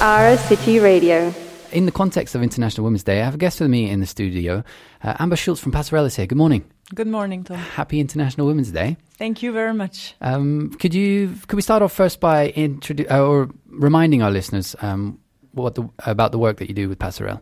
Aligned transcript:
Ara 0.00 0.36
City 0.38 0.78
Radio. 0.78 1.32
In 1.72 1.86
the 1.86 1.92
context 1.92 2.34
of 2.34 2.42
International 2.42 2.84
Women's 2.84 3.02
Day, 3.02 3.20
I 3.20 3.24
have 3.24 3.34
a 3.34 3.38
guest 3.38 3.60
with 3.60 3.70
me 3.70 3.88
in 3.88 4.00
the 4.00 4.06
studio. 4.06 4.62
Uh, 5.02 5.14
Amber 5.18 5.36
Schultz 5.36 5.60
from 5.60 5.72
Passerelle 5.72 6.06
is 6.06 6.16
here. 6.16 6.26
Good 6.26 6.38
morning. 6.38 6.64
Good 6.94 7.06
morning, 7.06 7.44
Tom. 7.44 7.56
Happy 7.56 7.98
International 7.98 8.46
Women's 8.46 8.70
Day. 8.70 8.96
Thank 9.16 9.42
you 9.42 9.50
very 9.52 9.72
much. 9.72 10.14
Um, 10.20 10.70
could 10.78 10.94
you 10.94 11.34
could 11.46 11.56
we 11.56 11.62
start 11.62 11.82
off 11.82 11.92
first 11.92 12.20
by 12.20 12.52
introdu- 12.52 13.10
uh, 13.10 13.26
or 13.26 13.48
reminding 13.70 14.22
our 14.22 14.30
listeners 14.30 14.76
um, 14.82 15.18
what 15.52 15.74
the, 15.74 15.88
about 16.06 16.32
the 16.32 16.38
work 16.38 16.58
that 16.58 16.68
you 16.68 16.74
do 16.74 16.88
with 16.88 16.98
Passerelle? 16.98 17.40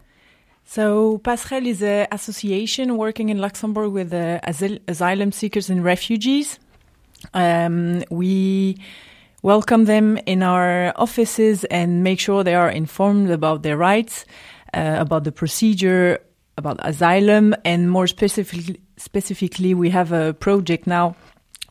So, 0.64 1.18
Passerelle 1.24 1.66
is 1.66 1.82
an 1.82 2.06
association 2.12 2.96
working 2.96 3.28
in 3.28 3.38
Luxembourg 3.38 3.92
with 3.92 4.12
uh, 4.14 4.40
asyl- 4.46 4.78
asylum 4.86 5.32
seekers 5.32 5.68
and 5.68 5.82
refugees. 5.82 6.60
Um, 7.34 8.04
we 8.10 8.78
welcome 9.42 9.84
them 9.84 10.18
in 10.26 10.42
our 10.42 10.92
offices 10.96 11.64
and 11.64 12.02
make 12.02 12.20
sure 12.20 12.44
they 12.44 12.54
are 12.54 12.70
informed 12.70 13.30
about 13.30 13.62
their 13.62 13.76
rights, 13.76 14.24
uh, 14.74 14.96
about 14.98 15.24
the 15.24 15.32
procedure, 15.32 16.18
about 16.56 16.78
asylum, 16.80 17.54
and 17.64 17.90
more 17.90 18.06
specifically, 18.06 18.80
specifically, 18.96 19.74
we 19.74 19.90
have 19.90 20.12
a 20.12 20.34
project 20.34 20.86
now 20.86 21.14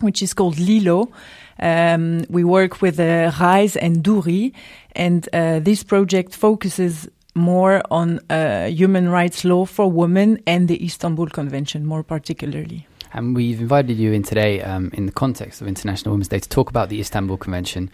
which 0.01 0.21
is 0.21 0.33
called 0.33 0.57
Lilo. 0.59 1.11
Um, 1.59 2.23
we 2.29 2.43
work 2.43 2.81
with 2.81 2.99
uh, 2.99 3.31
Rise 3.39 3.75
and 3.75 4.01
Duri, 4.01 4.53
and 4.93 5.27
uh, 5.33 5.59
this 5.59 5.83
project 5.83 6.35
focuses 6.35 7.09
more 7.35 7.81
on 7.91 8.19
uh, 8.29 8.67
human 8.67 9.09
rights 9.09 9.45
law 9.45 9.65
for 9.65 9.91
women 9.91 10.41
and 10.47 10.67
the 10.67 10.83
Istanbul 10.83 11.27
Convention 11.27 11.85
more 11.85 12.03
particularly. 12.03 12.87
And 13.13 13.35
we've 13.35 13.59
invited 13.59 13.97
you 13.97 14.11
in 14.11 14.23
today 14.23 14.61
um, 14.61 14.91
in 14.93 15.05
the 15.05 15.11
context 15.11 15.61
of 15.61 15.67
International 15.67 16.13
Women's 16.13 16.27
Day 16.27 16.39
to 16.39 16.49
talk 16.49 16.69
about 16.69 16.89
the 16.89 16.99
Istanbul 16.99 17.37
Convention. 17.37 17.89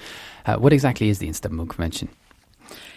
Uh, 0.45 0.57
what 0.57 0.73
exactly 0.73 1.09
is 1.09 1.19
the 1.19 1.29
Istanbul 1.29 1.65
Convention? 1.65 2.09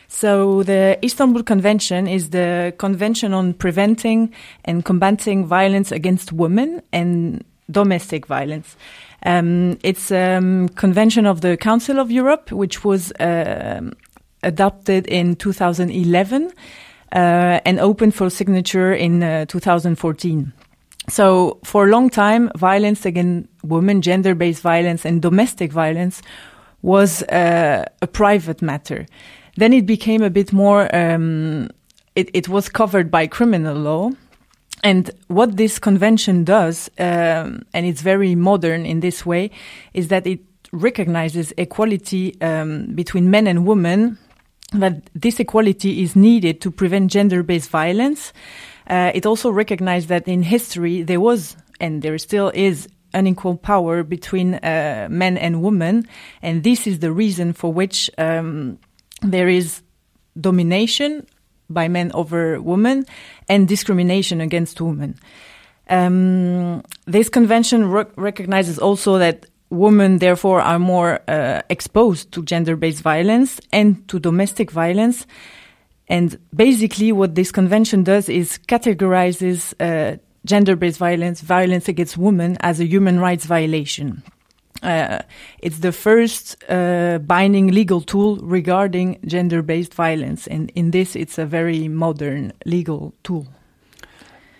So, 0.09 0.62
the 0.62 0.98
Istanbul 1.04 1.42
Convention 1.42 2.06
is 2.09 2.30
the 2.30 2.74
convention 2.78 3.34
on 3.34 3.54
preventing 3.54 4.32
and 4.65 4.84
combating 4.84 5.46
violence 5.46 5.93
against 5.93 6.32
women 6.32 6.82
and 6.93 7.45
domestic 7.70 8.26
violence. 8.26 8.76
Um, 9.24 9.78
it's 9.82 10.10
a 10.10 10.37
um, 10.37 10.71
convention 10.71 11.26
of 11.26 11.43
the 11.43 11.56
Council 11.56 11.98
of 11.98 12.10
Europe, 12.10 12.50
which 12.50 12.84
was 12.84 13.12
uh, 13.12 13.90
adopted 14.43 15.06
in 15.06 15.37
2011 15.37 16.52
uh, 17.12 17.60
and 17.65 17.78
opened 17.78 18.15
for 18.15 18.30
signature 18.30 18.93
in 18.93 19.23
uh, 19.23 19.45
2014. 19.46 20.52
So, 21.09 21.59
for 21.64 21.87
a 21.87 21.90
long 21.90 22.10
time, 22.10 22.51
violence 22.54 23.06
against 23.06 23.48
women, 23.62 24.02
gender 24.02 24.34
based 24.34 24.62
violence, 24.62 25.04
and 25.04 25.23
domestic 25.23 25.73
violence 25.73 26.23
was 26.82 27.23
uh, 27.24 27.84
a 28.02 28.06
private 28.06 28.62
matter. 28.62 29.06
Then 29.56 29.73
it 29.73 29.87
became 29.87 30.23
a 30.23 30.30
bit 30.30 30.52
more, 30.52 30.95
um, 30.95 31.70
it, 32.15 32.30
it, 32.32 32.48
was 32.48 32.68
covered 32.68 33.10
by 33.10 33.26
criminal 33.26 33.76
law. 33.76 34.10
And 34.84 35.10
what 35.26 35.56
this 35.56 35.78
convention 35.80 36.45
does, 36.45 36.88
um, 36.98 37.65
and 37.74 37.84
it's 37.84 38.02
very 38.02 38.37
modern 38.37 38.87
in 38.87 39.00
this 39.00 39.26
way, 39.26 39.50
is 39.95 40.09
that 40.09 40.26
it 40.26 40.40
recognizes 40.70 41.52
equality 41.56 42.40
um, 42.40 42.95
between 42.95 43.30
men 43.30 43.48
and 43.48 43.66
women, 43.66 44.18
that 44.72 45.10
this 45.15 45.40
equality 45.40 46.02
is 46.02 46.15
needed 46.15 46.60
to 46.60 46.70
prevent 46.70 47.10
gender 47.10 47.43
based 47.43 47.70
violence. 47.70 48.32
Uh, 48.88 49.12
it 49.14 49.26
also 49.26 49.50
recognized 49.50 50.08
that 50.08 50.26
in 50.26 50.42
history 50.42 51.02
there 51.02 51.20
was, 51.20 51.56
and 51.80 52.02
there 52.02 52.16
still 52.18 52.50
is, 52.54 52.88
unequal 53.14 53.56
power 53.56 54.02
between 54.02 54.54
uh, 54.54 55.08
men 55.10 55.38
and 55.38 55.62
women, 55.62 56.06
and 56.42 56.62
this 56.62 56.86
is 56.86 56.98
the 56.98 57.12
reason 57.12 57.52
for 57.52 57.72
which 57.72 58.10
um, 58.18 58.78
there 59.22 59.48
is 59.48 59.82
domination 60.40 61.26
by 61.70 61.88
men 61.88 62.10
over 62.14 62.60
women 62.60 63.04
and 63.48 63.68
discrimination 63.68 64.41
against 64.41 64.81
women. 64.81 65.19
Um, 65.91 66.82
this 67.06 67.28
convention 67.28 67.91
rec- 67.91 68.16
recognizes 68.16 68.78
also 68.78 69.19
that 69.19 69.47
women, 69.71 70.19
therefore, 70.19 70.60
are 70.60 70.78
more 70.78 71.21
uh, 71.28 71.62
exposed 71.69 72.32
to 72.32 72.43
gender 72.43 72.77
based 72.77 73.03
violence 73.03 73.60
and 73.72 74.06
to 74.09 74.19
domestic 74.19 74.71
violence. 74.71 75.27
And 76.09 76.39
basically, 76.55 77.13
what 77.13 77.35
this 77.35 77.53
convention 77.53 78.03
does 78.03 78.29
is 78.29 78.59
categorizes 78.67 79.75
uh, 79.79 80.17
gender 80.45 80.77
based 80.77 80.99
violence, 80.99 81.41
violence 81.41 81.89
against 81.89 82.17
women, 82.17 82.57
as 82.61 82.81
a 82.81 82.87
human 82.87 83.21
rights 83.21 83.45
violation. 83.45 84.23
Uh, 84.83 85.21
it's 85.59 85.81
the 85.81 85.93
first 85.93 86.57
uh, 86.69 87.19
binding 87.19 87.69
legal 87.69 88.01
tool 88.01 88.37
regarding 88.37 89.19
gender 89.27 89.63
based 89.63 89.93
violence. 89.95 90.47
And 90.47 90.71
in 90.75 90.93
this, 90.93 91.17
it's 91.17 91.39
a 91.39 91.45
very 91.45 91.89
modern 91.89 92.53
legal 92.65 93.13
tool. 93.23 93.47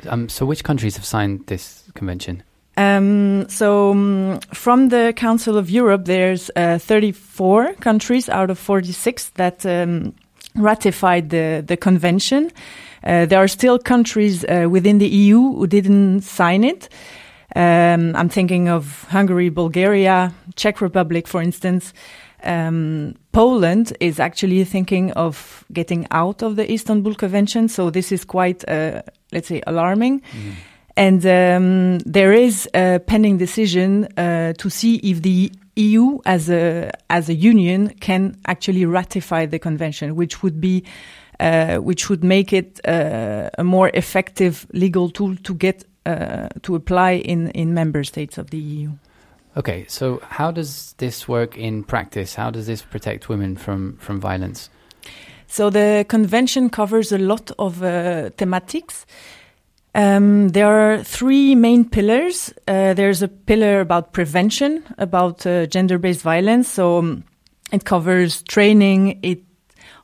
Um, 0.07 0.29
so, 0.29 0.45
which 0.45 0.65
countries 0.65 0.97
have 0.97 1.05
signed 1.05 1.47
this 1.47 1.85
convention? 1.95 2.43
Um, 2.77 3.49
so, 3.49 3.91
um, 3.91 4.41
from 4.53 4.91
the 4.91 5.13
Council 5.17 5.57
of 5.57 5.71
Europe, 5.71 6.05
there's 6.05 6.51
uh, 6.55 6.79
34 6.79 7.75
countries 7.75 8.29
out 8.29 8.51
of 8.51 8.59
46 8.59 9.31
that 9.31 9.67
um, 9.67 10.15
ratified 10.59 11.31
the, 11.31 11.63
the 11.67 11.77
convention. 11.77 12.51
Uh, 13.05 13.27
there 13.27 13.39
are 13.39 13.49
still 13.49 13.79
countries 13.79 14.45
uh, 14.45 14.69
within 14.69 14.99
the 14.99 15.09
EU 15.09 15.39
who 15.55 15.67
didn't 15.67 16.23
sign 16.23 16.65
it. 16.65 16.89
Um, 17.57 18.15
I'm 18.15 18.29
thinking 18.29 18.69
of 18.69 19.05
Hungary, 19.11 19.49
Bulgaria, 19.49 20.33
Czech 20.57 20.81
Republic, 20.81 21.27
for 21.27 21.41
instance. 21.41 21.95
Um, 22.45 23.15
Poland 23.33 23.97
is 24.01 24.21
actually 24.21 24.65
thinking 24.65 25.13
of 25.13 25.65
getting 25.73 26.07
out 26.11 26.43
of 26.43 26.57
the 26.57 26.71
Istanbul 26.71 27.15
Convention, 27.15 27.69
so 27.69 27.91
this 27.91 28.13
is 28.13 28.25
quite, 28.25 28.69
uh, 28.69 29.03
let's 29.33 29.49
say, 29.49 29.63
alarming. 29.67 30.21
Mm. 30.21 30.53
And 30.99 31.25
um, 31.25 32.01
there 32.01 32.33
is 32.33 32.69
a 32.75 32.99
pending 32.99 33.39
decision 33.39 34.09
uh, 34.19 34.53
to 34.55 34.69
see 34.69 34.97
if 34.97 35.23
the 35.23 35.53
EU 35.77 36.19
as 36.27 36.51
a 36.51 36.91
as 37.09 37.29
a 37.29 37.35
union 37.35 37.91
can 38.01 38.37
actually 38.47 38.85
ratify 38.85 39.47
the 39.47 39.61
convention, 39.61 40.17
which 40.17 40.43
would 40.43 40.61
be 40.61 40.83
uh, 41.39 41.77
which 41.77 42.11
would 42.11 42.25
make 42.25 42.53
it 42.53 42.81
uh, 42.85 43.49
a 43.57 43.63
more 43.63 43.93
effective 43.95 44.67
legal 44.73 45.09
tool 45.09 45.37
to 45.37 45.55
get 45.55 45.85
uh, 46.05 46.49
to 46.63 46.75
apply 46.75 47.13
in 47.13 47.51
in 47.51 47.75
member 47.75 48.03
states 48.03 48.37
of 48.37 48.51
the 48.51 48.59
EU. 48.59 48.91
Okay, 49.57 49.85
so 49.89 50.21
how 50.29 50.51
does 50.51 50.95
this 50.99 51.29
work 51.29 51.57
in 51.57 51.85
practice? 51.85 52.35
How 52.35 52.51
does 52.51 52.67
this 52.67 52.83
protect 52.83 53.29
women 53.29 53.57
from 53.57 53.99
from 54.01 54.21
violence? 54.21 54.69
So 55.47 55.71
the 55.71 56.05
convention 56.09 56.71
covers 56.71 57.13
a 57.13 57.19
lot 57.19 57.53
of 57.57 57.83
uh, 57.83 58.31
thematics. 58.37 59.07
Um, 59.95 60.51
there 60.51 60.67
are 60.69 61.03
three 61.03 61.55
main 61.55 61.89
pillars. 61.89 62.53
Uh, 62.67 62.95
there's 62.95 63.23
a 63.23 63.29
pillar 63.29 63.81
about 63.81 64.13
prevention, 64.13 64.85
about 64.99 65.47
uh, 65.47 65.67
gender 65.67 65.99
based 65.99 66.23
violence. 66.23 66.69
So 66.69 66.99
um, 66.99 67.25
it 67.73 67.85
covers 67.85 68.43
training. 68.43 69.19
It 69.23 69.43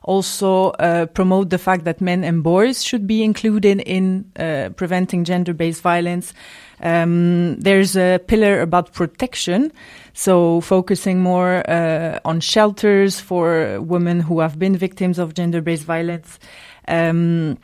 also 0.03 0.69
uh, 0.71 1.05
the 1.05 1.57
fact 1.57 1.83
that 1.85 1.99
men 1.99 2.23
and 2.23 2.43
boys 2.43 2.83
should 2.83 3.07
be 3.07 3.23
included 3.23 3.81
in 3.81 4.31
uh, 4.37 4.69
preventing 4.75 5.23
gender 5.23 5.53
based 5.53 5.81
violence. 5.81 6.33
Um, 6.81 7.59
there's 7.59 7.95
a 7.95 8.19
pillar 8.27 8.61
about 8.61 8.93
protection. 8.93 9.71
So 10.13 10.61
focusing 10.61 11.21
more 11.21 11.67
uh, 11.69 12.19
on 12.23 12.39
shelters 12.39 13.19
for 13.19 13.81
women 13.81 14.19
who 14.19 14.39
have 14.39 14.59
been 14.59 14.77
victims 14.77 15.19
of 15.19 15.33
gender 15.33 15.61
based 15.61 15.83
violence. 15.83 16.39
Um, 16.87 17.57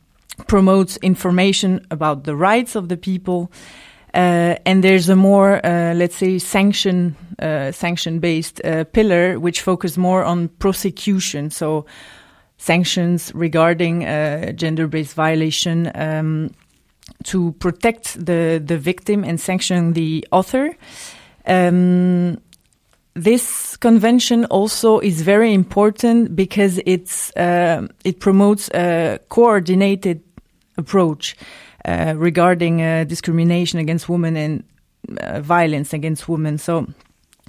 promotes 0.48 0.98
information 0.98 1.86
about 1.92 2.24
the 2.24 2.36
rights 2.36 2.76
of 2.76 2.90
the 2.90 2.98
people. 2.98 3.52
Uh, 4.14 4.56
and 4.66 4.84
there's 4.84 5.08
a 5.10 5.16
more, 5.16 5.66
uh, 5.66 5.94
let's 5.94 6.16
say, 6.16 6.38
sanction 6.38 7.16
uh, 7.40 7.72
sanction 7.72 8.20
based 8.20 8.64
uh, 8.64 8.84
pillar 8.84 9.40
which 9.40 9.62
focuses 9.62 9.98
more 9.98 10.24
on 10.24 10.50
prosecution. 10.60 11.50
So 11.50 11.86
sanctions 12.58 13.32
regarding 13.34 14.06
uh, 14.06 14.52
gender 14.52 14.88
based 14.88 15.16
violation 15.16 15.92
um, 15.96 16.52
to 17.24 17.54
protect 17.54 18.14
the 18.26 18.62
the 18.64 18.78
victim 18.78 19.24
and 19.24 19.40
sanction 19.40 19.94
the 19.94 20.28
author. 20.32 20.76
Um, 21.48 22.38
this 23.14 23.76
convention 23.78 24.46
also 24.46 25.00
is 25.00 25.22
very 25.22 25.54
important 25.54 26.36
because 26.36 26.80
it's 26.86 27.36
uh, 27.36 27.88
it 28.06 28.20
promotes 28.20 28.70
a 28.74 29.20
coordinated 29.30 30.22
approach 30.78 31.36
uh, 31.86 32.14
regarding 32.16 32.82
uh, 32.82 33.04
discrimination 33.04 33.80
against 33.80 34.08
women 34.08 34.38
and 34.38 34.64
uh, 35.20 35.42
violence 35.42 35.94
against 35.94 36.30
women. 36.30 36.58
So 36.58 36.88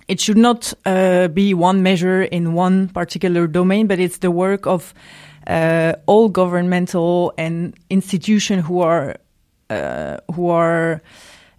it 0.09 0.21
should 0.21 0.37
not 0.37 0.75
uh, 0.85 1.29
be 1.29 1.55
one 1.55 1.83
measure 1.83 2.23
in 2.23 2.55
one 2.55 2.89
particular 2.89 3.47
domain, 3.47 3.87
but 3.87 4.01
it's 4.01 4.19
the 4.19 4.33
work 4.33 4.67
of 4.67 4.93
uh, 5.47 5.95
all 6.07 6.29
governmental 6.29 7.33
and 7.39 7.75
institutions 7.89 8.67
who 8.67 8.81
are 8.81 9.17
who 10.35 10.51
are 10.51 11.01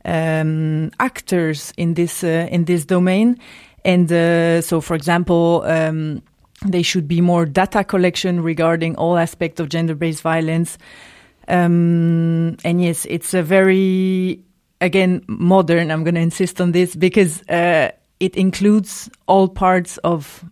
um, 0.05 0.91
actors 0.99 1.73
in 1.77 1.95
this 1.95 2.23
in 2.23 2.65
this 2.65 2.85
domain 2.85 3.39
and 3.85 4.11
uh, 4.11 4.61
so, 4.61 4.81
for 4.81 4.95
example, 4.95 5.63
um, 5.65 6.21
There 6.65 6.83
should 6.83 7.07
be 7.07 7.21
more 7.21 7.45
data 7.45 7.83
collection 7.83 8.41
regarding 8.41 8.95
all 8.95 9.17
aspects 9.17 9.59
of 9.59 9.67
gender-based 9.67 10.21
violence. 10.21 10.77
Um, 11.49 12.55
and 12.63 12.81
yes, 12.81 13.05
it's 13.09 13.33
a 13.33 13.43
very, 13.43 14.39
again, 14.79 15.23
modern, 15.27 15.91
I'm 15.91 16.03
going 16.03 16.15
to 16.15 16.21
insist 16.21 16.61
on 16.61 16.71
this 16.71 16.95
because 16.95 17.41
uh, 17.49 17.91
it 18.19 18.35
includes 18.37 19.09
all 19.27 19.49
parts 19.49 19.97
of 20.05 20.45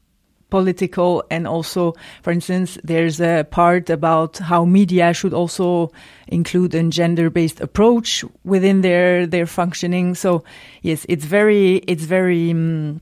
political 0.49 1.23
and 1.31 1.47
also, 1.47 1.93
for 2.23 2.31
instance, 2.33 2.77
there's 2.83 3.21
a 3.21 3.45
part 3.49 3.89
about 3.89 4.37
how 4.37 4.65
media 4.65 5.13
should 5.13 5.33
also 5.33 5.91
include 6.27 6.75
a 6.75 6.83
gender-based 6.89 7.61
approach 7.61 8.25
within 8.43 8.81
their 8.81 9.25
their 9.25 9.45
functioning. 9.45 10.13
So 10.15 10.43
yes, 10.81 11.05
it's 11.07 11.23
very 11.23 11.77
it's 11.87 12.03
very 12.03 12.51
um, 12.51 12.99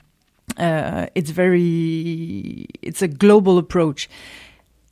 uh, 0.59 1.07
it's 1.15 1.31
very 1.31 2.67
it's 2.81 3.01
a 3.01 3.07
global 3.07 3.57
approach. 3.57 4.09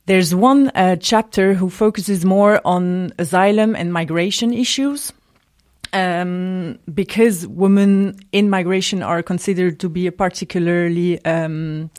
There's 0.06 0.34
one 0.34 0.70
uh, 0.74 0.96
chapter 0.96 1.54
who 1.54 1.68
focuses 1.68 2.24
more 2.24 2.60
on 2.64 3.12
asylum 3.18 3.76
and 3.76 3.92
migration 3.92 4.52
issues. 4.52 5.12
Um, 5.94 6.78
because 6.92 7.46
women 7.46 8.14
in 8.30 8.50
migration 8.50 9.02
are 9.02 9.22
considered 9.22 9.80
to 9.80 9.88
be 9.88 10.06
a 10.06 10.12
particularly 10.12 11.24
um, 11.24 11.90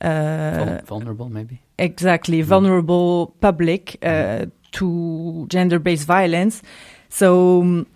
uh, 0.00 0.80
vulnerable, 0.84 1.28
maybe 1.28 1.60
exactly 1.78 2.42
mm. 2.42 2.44
vulnerable 2.44 3.34
public 3.40 3.98
uh, 4.02 4.06
mm. 4.06 4.50
to 4.72 5.46
gender-based 5.48 6.06
violence. 6.06 6.62
So 7.08 7.62
um, 7.62 7.86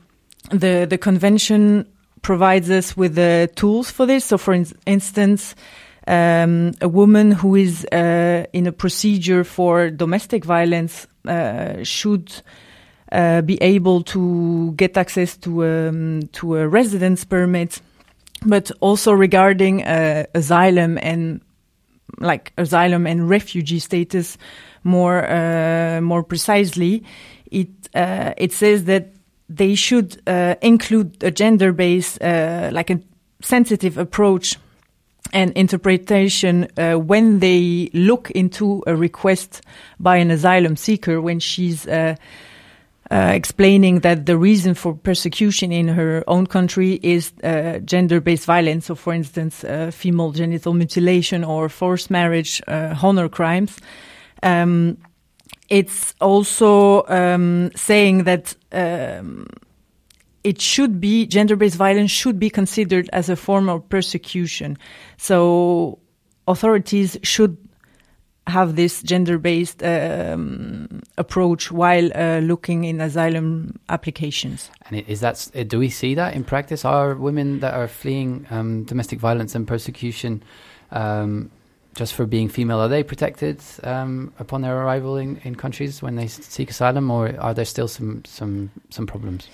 the 0.51 0.87
the 0.91 0.99
convention 0.99 1.87
provides 2.27 2.69
us 2.71 2.97
with 2.97 3.15
the 3.15 3.49
tools 3.55 3.89
for 3.89 4.05
this. 4.05 4.25
So, 4.25 4.37
for 4.37 4.53
in 4.53 4.67
instance, 4.85 5.55
um, 6.09 6.73
a 6.81 6.89
woman 6.89 7.31
who 7.31 7.55
is 7.55 7.85
uh, 7.93 8.47
in 8.53 8.67
a 8.67 8.73
procedure 8.73 9.45
for 9.45 9.91
domestic 9.91 10.45
violence 10.45 11.07
uh, 11.29 11.85
should 11.85 12.33
uh, 13.13 13.43
be 13.43 13.63
able 13.63 14.03
to 14.03 14.73
get 14.73 14.97
access 14.97 15.37
to 15.37 15.65
um, 15.65 16.23
to 16.33 16.57
a 16.57 16.67
residence 16.67 17.25
permit, 17.25 17.81
but 18.45 18.73
also 18.81 19.13
regarding 19.13 19.85
uh, 19.85 20.25
asylum 20.35 20.99
and 21.03 21.41
like 22.19 22.53
asylum 22.59 23.07
and 23.07 23.31
refugee 23.31 23.79
status 23.79 24.37
more 24.83 25.31
uh, 25.31 26.01
more 26.01 26.25
precisely, 26.25 27.05
it 27.53 27.69
uh, 27.95 28.35
it 28.37 28.53
says 28.53 28.85
that 28.87 29.16
they 29.49 29.75
should 29.75 30.21
uh, 30.27 30.57
include 30.61 31.23
a 31.23 31.31
gender 31.31 31.73
based, 31.73 32.21
uh, 32.23 32.71
like 32.73 32.91
a 32.91 33.01
sensitive 33.41 33.99
approach 33.99 34.57
and 35.33 35.53
interpretation 35.53 36.69
uh, 36.77 36.95
when 36.95 37.41
they 37.41 37.91
look 37.93 38.31
into 38.31 38.83
a 38.87 38.97
request 38.97 39.63
by 39.99 40.17
an 40.17 40.31
asylum 40.31 40.77
seeker 40.77 41.21
when 41.21 41.41
she's 41.41 41.87
uh, 41.87 42.15
uh, 43.11 43.33
explaining 43.35 44.01
that 44.01 44.27
the 44.27 44.37
reason 44.37 44.75
for 44.75 44.95
persecution 44.95 45.71
in 45.71 45.89
her 45.89 46.25
own 46.27 46.47
country 46.47 46.99
is 47.03 47.33
uh, 47.45 47.79
gender-based 47.85 48.47
violence. 48.47 48.87
So, 48.87 48.95
for 48.95 49.13
instance, 49.13 49.65
female 49.93 50.33
genital 50.33 50.75
mutilation 50.75 51.45
or 51.45 51.69
forced 51.69 52.11
marriage, 52.11 52.61
honor 52.67 53.29
crimes. 53.29 53.79
Um, 54.43 54.99
it's 55.69 56.15
also 56.21 57.05
um, 57.09 57.71
saying 57.75 58.25
that 58.25 58.55
um, 58.73 59.47
it 60.45 60.61
should 60.61 61.01
be 61.01 61.27
gender-based 61.27 61.77
violence 61.77 62.11
should 62.11 62.39
be 62.39 62.51
considered 62.51 63.11
as 63.13 63.29
a 63.29 63.37
form 63.37 63.69
of 63.69 63.89
persecution. 63.89 64.79
So 65.17 65.99
authorities 66.47 67.19
should 67.23 67.57
have 68.47 68.77
this 68.77 69.03
gender-based 69.03 69.83
um, 69.83 71.03
approach 71.19 71.73
while 71.73 72.11
uh, 72.15 72.39
looking 72.39 72.85
in 72.85 73.01
asylum 73.01 73.77
applications. 73.89 74.71
And 74.89 75.01
is 75.09 75.19
that 75.21 75.51
do 75.67 75.81
we 75.81 75.91
see 75.91 76.15
that 76.15 76.35
in 76.35 76.45
practice? 76.45 76.85
Are 76.85 77.17
women 77.17 77.59
that 77.59 77.75
are 77.75 77.89
fleeing 77.89 78.47
um, 78.51 78.85
domestic 78.85 79.19
violence 79.19 79.57
and 79.57 79.67
persecution 79.67 80.45
um, 80.93 81.51
just 81.97 82.15
for 82.15 82.27
being 82.27 82.49
female, 82.49 82.79
are 82.79 82.89
they 82.89 83.03
protected 83.03 83.61
um, 83.83 84.33
upon 84.39 84.63
their 84.63 84.77
arrival 84.83 85.17
in, 85.17 85.39
in 85.45 85.55
countries 85.55 86.03
when 86.03 86.15
they 86.15 86.29
seek 86.29 86.71
asylum, 86.71 87.11
or 87.11 87.35
are 87.41 87.55
there 87.55 87.65
still 87.65 87.89
some 87.89 88.23
some 88.25 88.71
some 88.91 89.07
problems? 89.07 89.49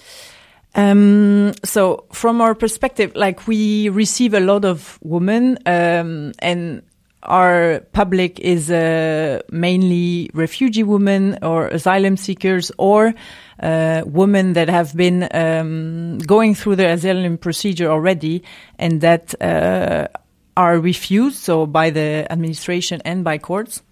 Um, 0.75 1.53
so, 1.65 2.05
from 2.12 2.41
our 2.41 2.55
perspective, 2.55 3.12
like 3.15 3.47
we 3.47 3.89
receive 3.91 4.35
a 4.35 4.41
lot 4.41 4.65
of 4.65 4.99
women, 5.03 5.59
um, 5.67 6.33
and 6.41 6.83
our 7.23 7.81
public 7.93 8.41
is 8.41 8.71
uh, 8.71 9.41
mainly 9.50 10.31
refugee 10.35 10.83
women 10.83 11.38
or 11.43 11.69
asylum 11.69 12.17
seekers 12.17 12.73
or 12.79 13.15
uh, 13.61 14.03
women 14.06 14.55
that 14.55 14.69
have 14.69 14.97
been 14.97 15.29
um, 15.33 16.19
going 16.19 16.55
through 16.55 16.77
the 16.77 16.88
asylum 16.88 17.38
procedure 17.38 17.88
already 17.88 18.43
and 18.79 19.00
that 19.03 19.41
uh, 19.41 20.09
are 20.56 20.78
refused, 20.78 21.37
so 21.37 21.66
by 21.66 21.90
the 21.90 22.26
administration 22.31 23.00
and 23.04 23.25
by 23.25 23.38
courts. 23.38 23.82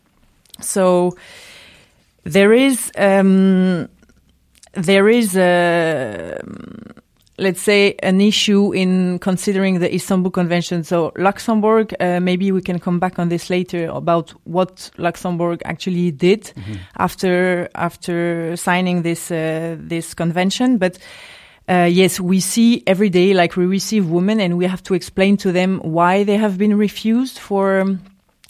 So 0.61 1.17
there 2.25 2.53
is 2.53 2.93
um, 2.97 3.89
there 4.75 5.09
is 5.09 5.37
a 5.37 6.39
let's 7.41 7.63
say 7.63 7.95
an 8.03 8.21
issue 8.21 8.73
in 8.73 9.19
considering 9.19 9.79
the 9.79 9.93
Istanbul 9.93 10.31
Convention. 10.31 10.85
So 10.85 11.13
Luxembourg, 11.17 11.95
uh, 11.99 12.21
maybe 12.21 12.53
we 12.53 12.61
can 12.61 12.79
come 12.79 12.99
back 12.99 13.19
on 13.19 13.31
this 13.31 13.49
later 13.49 13.87
about 13.87 14.31
what 14.45 14.91
Luxembourg 14.99 15.63
actually 15.65 16.11
did 16.11 16.45
mm-hmm. 16.45 16.75
after 16.99 17.69
after 17.75 18.57
signing 18.57 19.03
this 19.03 19.31
uh, 19.31 19.77
this 19.79 20.15
convention, 20.15 20.77
but 20.77 20.99
uh, 21.71 21.85
yes, 21.85 22.19
we 22.19 22.41
see 22.41 22.83
every 22.87 23.09
day, 23.09 23.33
like 23.33 23.57
we 23.57 23.65
receive 23.65 24.11
women 24.11 24.41
and 24.41 24.59
we 24.59 24.67
have 24.67 24.83
to 24.83 24.95
explain 24.95 25.37
to 25.37 25.53
them 25.53 25.79
why 25.79 26.25
they 26.25 26.37
have 26.37 26.59
been 26.59 26.77
refused 26.77 27.39
for 27.39 27.81
um, 27.81 28.01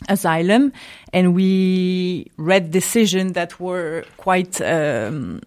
asylum. 0.08 0.72
And 1.12 1.34
we 1.34 2.30
read 2.38 2.70
decisions 2.70 3.34
that 3.34 3.60
were 3.60 4.04
quite 4.16 4.58
um, 4.62 5.42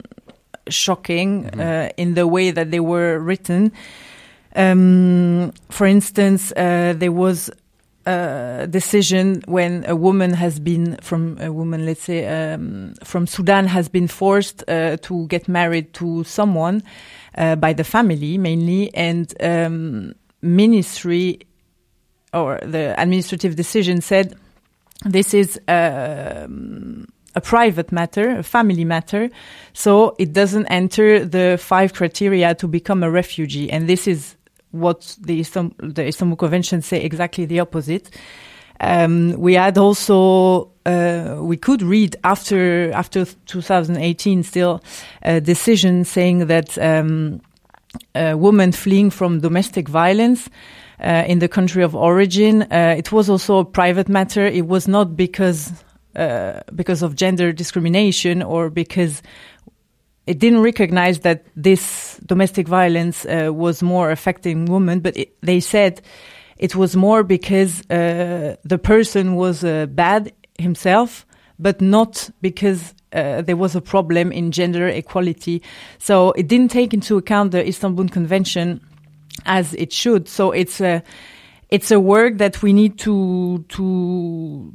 shocking 0.70 1.46
mm-hmm. 1.46 1.60
uh, 1.60 1.90
in 1.98 2.14
the 2.14 2.28
way 2.28 2.52
that 2.52 2.70
they 2.70 2.80
were 2.80 3.18
written. 3.18 3.72
Um, 4.56 5.52
for 5.70 5.88
instance, 5.88 6.52
uh, 6.52 6.94
there 6.96 7.12
was 7.12 7.50
a 8.06 8.68
decision 8.70 9.42
when 9.48 9.84
a 9.88 9.96
woman 9.96 10.34
has 10.34 10.60
been 10.60 10.98
from 10.98 11.40
a 11.40 11.52
woman, 11.52 11.88
let's 11.88 12.04
say, 12.04 12.28
um, 12.28 12.94
from 13.04 13.26
Sudan 13.26 13.66
has 13.66 13.90
been 13.90 14.08
forced 14.08 14.64
uh, 14.68 14.98
to 14.98 15.26
get 15.28 15.48
married 15.48 15.94
to 15.94 16.24
someone 16.26 16.84
uh, 17.38 17.56
by 17.56 17.74
the 17.74 17.84
family 17.84 18.38
mainly, 18.38 18.94
and 18.94 19.34
um, 19.42 20.14
ministry 20.42 21.40
or 22.34 22.60
the 22.64 23.00
administrative 23.00 23.56
decision 23.56 24.02
said 24.02 24.36
this 25.06 25.34
is 25.34 25.60
a, 25.68 26.44
um, 26.46 27.08
a 27.36 27.42
private 27.42 27.92
matter, 27.92 28.38
a 28.38 28.44
family 28.44 28.86
matter, 28.86 29.30
so 29.74 30.16
it 30.20 30.34
doesn't 30.34 30.66
enter 30.68 31.26
the 31.26 31.58
five 31.62 31.94
criteria 31.94 32.56
to 32.56 32.68
become 32.68 33.04
a 33.04 33.10
refugee, 33.12 33.70
and 33.70 33.88
this 33.88 34.08
is 34.08 34.36
what 34.72 35.16
the, 35.22 35.40
Istam- 35.40 35.74
the 35.78 36.08
Istanbul 36.08 36.38
Convention 36.38 36.82
say 36.82 37.02
exactly 37.02 37.46
the 37.46 37.60
opposite. 37.60 38.10
Um, 38.80 39.36
we 39.38 39.54
had 39.54 39.78
also 39.78 40.72
uh, 40.86 41.38
we 41.40 41.58
could 41.58 41.82
read 41.82 42.16
after 42.24 42.92
after 42.92 43.26
2018 43.46 44.44
still 44.44 44.82
a 45.22 45.40
decision 45.40 46.04
saying 46.04 46.48
that 46.48 46.78
um, 46.78 47.42
a 48.16 48.36
woman 48.36 48.72
fleeing 48.72 49.10
from 49.10 49.40
domestic 49.40 49.88
violence 49.88 50.50
uh, 51.00 51.24
in 51.28 51.40
the 51.40 51.48
country 51.48 51.84
of 51.84 51.96
origin. 51.96 52.64
Uh, 52.64 52.96
it 52.98 53.12
was 53.12 53.30
also 53.30 53.60
a 53.60 53.66
private 53.66 54.10
matter. 54.10 54.46
It 54.46 54.68
was 54.68 54.88
not 54.88 55.16
because 55.16 55.72
uh, 56.16 56.62
because 56.76 57.02
of 57.02 57.16
gender 57.16 57.52
discrimination 57.52 58.44
or 58.44 58.70
because 58.70 59.24
it 60.28 60.40
didn't 60.40 60.62
recognize 60.62 61.20
that 61.20 61.46
this 61.56 62.20
domestic 62.26 62.68
violence 62.68 63.26
uh, 63.26 63.52
was 63.52 63.82
more 63.82 64.12
affecting 64.12 64.66
women 64.66 65.00
but 65.00 65.18
it, 65.18 65.36
they 65.42 65.60
said 65.60 66.02
it 66.64 66.78
was 66.78 66.96
more 66.96 67.24
because 67.24 67.82
uh, 67.90 68.56
the 68.64 68.78
person 68.78 69.36
was 69.36 69.66
uh, 69.66 69.86
bad 69.88 70.32
himself, 70.58 71.26
but 71.60 71.82
not 71.82 72.30
because 72.42 72.94
uh, 73.12 73.42
there 73.42 73.58
was 73.58 73.76
a 73.76 73.82
problem 73.82 74.32
in 74.32 74.50
gender 74.50 74.88
equality. 74.88 75.62
So 76.00 76.32
it 76.32 76.48
didn't 76.48 76.72
take 76.72 76.94
into 76.94 77.18
account 77.18 77.52
the 77.52 77.68
Istanbul 77.68 78.08
Convention 78.08 78.80
as 79.46 79.74
it 79.74 79.92
should. 79.92 80.30
So 80.30 80.52
it's 80.52 80.80
a 80.80 81.04
it's 81.68 81.92
a 81.92 82.00
work 82.00 82.38
that 82.38 82.62
we 82.62 82.72
need 82.72 82.98
to 83.00 83.66
to 83.68 84.74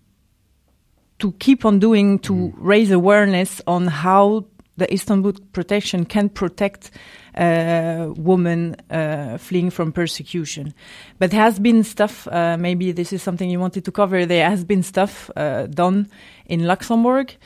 to 1.21 1.33
keep 1.39 1.65
on 1.65 1.79
doing 1.79 2.19
to 2.19 2.35
mm. 2.35 2.53
raise 2.59 2.91
awareness 2.91 3.63
on 3.67 3.87
how 3.87 4.45
the 4.77 4.93
Istanbul 4.93 5.33
protection 5.53 6.05
can 6.05 6.29
protect 6.29 6.91
uh, 7.39 8.13
woman 8.17 8.77
uh, 8.91 9.39
fleeing 9.39 9.71
from 9.71 9.93
persecution. 9.93 10.75
But 11.19 11.31
there 11.31 11.41
has 11.41 11.59
been 11.59 11.85
stuff, 11.85 12.27
uh, 12.29 12.57
maybe 12.59 12.93
this 12.93 13.13
is 13.13 13.23
something 13.23 13.49
you 13.49 13.61
wanted 13.61 13.85
to 13.85 13.93
cover, 13.93 14.27
there 14.27 14.49
has 14.51 14.65
been 14.65 14.83
stuff 14.83 15.31
uh, 15.37 15.67
done 15.67 16.09
in 16.47 16.67
Luxembourg. 16.67 17.37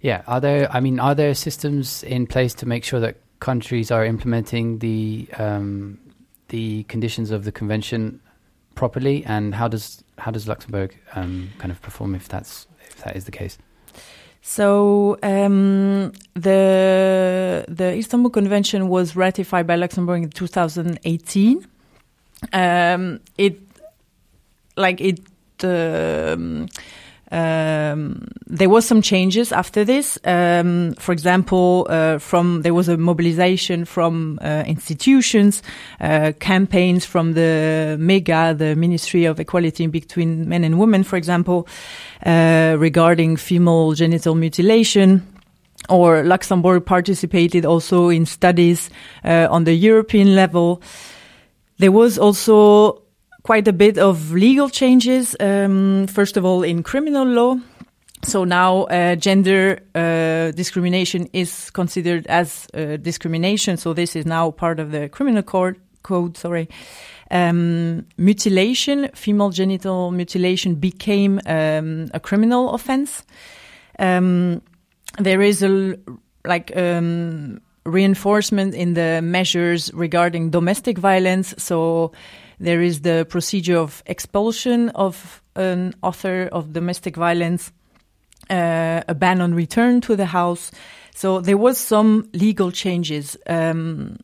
Yeah, 0.00 0.22
are 0.26 0.40
there, 0.40 0.72
I 0.72 0.80
mean, 0.80 0.98
are 0.98 1.14
there 1.14 1.34
systems 1.34 2.02
in 2.02 2.26
place 2.26 2.54
to 2.54 2.66
make 2.66 2.84
sure 2.84 3.00
that 3.00 3.16
countries 3.40 3.90
are 3.90 4.04
implementing 4.04 4.78
the, 4.78 5.28
um, 5.36 5.98
the 6.48 6.84
conditions 6.84 7.30
of 7.30 7.44
the 7.44 7.52
convention 7.52 8.20
properly? 8.74 9.24
And 9.26 9.54
how 9.54 9.68
does, 9.68 10.02
how 10.16 10.30
does 10.30 10.48
Luxembourg 10.48 10.98
um, 11.14 11.50
kind 11.58 11.70
of 11.70 11.82
perform 11.82 12.14
if 12.14 12.28
that's, 12.28 12.66
if 12.88 12.96
that 13.04 13.16
is 13.16 13.26
the 13.26 13.32
case? 13.32 13.58
So 14.42 15.18
um, 15.22 16.12
the 16.34 17.64
the 17.68 17.96
Istanbul 17.96 18.30
Convention 18.30 18.88
was 18.88 19.14
ratified 19.14 19.66
by 19.66 19.76
Luxembourg 19.76 20.22
in 20.22 20.30
2018. 20.30 21.66
Um, 22.52 23.20
it 23.36 23.60
like 24.76 25.00
it. 25.00 25.20
Um, 25.62 26.68
um, 27.30 28.26
there 28.46 28.68
was 28.68 28.84
some 28.84 29.02
changes 29.02 29.52
after 29.52 29.84
this. 29.84 30.18
Um, 30.24 30.94
for 30.98 31.12
example, 31.12 31.86
uh, 31.88 32.18
from 32.18 32.62
there 32.62 32.74
was 32.74 32.88
a 32.88 32.96
mobilization 32.96 33.84
from 33.84 34.38
uh, 34.42 34.64
institutions, 34.66 35.62
uh, 36.00 36.32
campaigns 36.40 37.04
from 37.04 37.34
the 37.34 37.96
MEGA, 38.00 38.54
the 38.58 38.74
Ministry 38.74 39.26
of 39.26 39.38
Equality 39.38 39.86
between 39.86 40.48
Men 40.48 40.64
and 40.64 40.78
Women, 40.78 41.04
for 41.04 41.16
example, 41.16 41.68
uh, 42.26 42.76
regarding 42.78 43.36
female 43.36 43.92
genital 43.92 44.34
mutilation. 44.34 45.26
Or 45.88 46.22
Luxembourg 46.22 46.84
participated 46.84 47.64
also 47.64 48.10
in 48.10 48.26
studies 48.26 48.90
uh, 49.24 49.48
on 49.50 49.64
the 49.64 49.72
European 49.72 50.34
level. 50.34 50.82
There 51.78 51.90
was 51.90 52.18
also 52.18 53.02
quite 53.42 53.68
a 53.68 53.72
bit 53.72 53.98
of 53.98 54.32
legal 54.32 54.68
changes. 54.68 55.36
Um, 55.40 56.06
first 56.06 56.36
of 56.36 56.44
all, 56.44 56.62
in 56.62 56.82
criminal 56.82 57.26
law. 57.26 57.56
So 58.22 58.44
now 58.44 58.82
uh, 58.84 59.16
gender 59.16 59.80
uh, 59.94 60.50
discrimination 60.50 61.28
is 61.32 61.70
considered 61.70 62.26
as 62.26 62.66
uh, 62.74 62.96
discrimination. 62.96 63.76
So 63.78 63.94
this 63.94 64.14
is 64.14 64.26
now 64.26 64.50
part 64.50 64.78
of 64.78 64.90
the 64.90 65.08
criminal 65.08 65.42
code. 65.42 65.76
code 66.02 66.36
sorry. 66.36 66.68
Um, 67.30 68.06
mutilation, 68.18 69.08
female 69.14 69.50
genital 69.50 70.10
mutilation 70.10 70.74
became 70.74 71.40
um, 71.46 72.08
a 72.12 72.20
criminal 72.20 72.74
offense. 72.74 73.24
Um, 73.98 74.60
there 75.18 75.40
is 75.40 75.62
a 75.62 75.96
like 76.44 76.76
um, 76.76 77.60
reinforcement 77.84 78.74
in 78.74 78.94
the 78.94 79.20
measures 79.22 79.92
regarding 79.94 80.50
domestic 80.50 80.98
violence. 80.98 81.54
So 81.56 82.12
there 82.60 82.82
is 82.82 83.00
the 83.00 83.26
procedure 83.28 83.78
of 83.78 84.02
expulsion 84.06 84.90
of 84.90 85.42
an 85.56 85.94
author 86.02 86.48
of 86.52 86.72
domestic 86.72 87.16
violence, 87.16 87.72
uh, 88.50 89.02
a 89.08 89.14
ban 89.14 89.40
on 89.40 89.54
return 89.54 90.02
to 90.02 90.14
the 90.14 90.26
house. 90.26 90.70
So 91.14 91.40
there 91.40 91.56
was 91.56 91.78
some 91.78 92.28
legal 92.34 92.70
changes. 92.70 93.36
Um, 93.46 94.18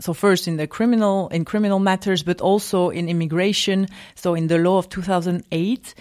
so 0.00 0.14
first 0.14 0.48
in 0.48 0.56
the 0.56 0.66
criminal 0.66 1.28
in 1.28 1.44
criminal 1.44 1.80
matters, 1.80 2.22
but 2.22 2.40
also 2.40 2.90
in 2.90 3.08
immigration. 3.08 3.88
So 4.14 4.34
in 4.34 4.46
the 4.46 4.58
law 4.58 4.78
of 4.78 4.88
2008. 4.88 5.94